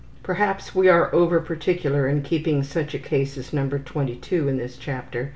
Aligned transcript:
Perhaps 0.23 0.73
we 0.73 0.89
are 0.89 1.13
over 1.13 1.39
particular 1.39 2.07
in 2.07 2.23
keeping 2.23 2.63
such 2.63 2.95
a 2.95 2.97
case 2.97 3.37
as 3.37 3.53
No. 3.53 3.67
22 3.69 4.47
in 4.47 4.57
this 4.57 4.75
chapter. 4.77 5.29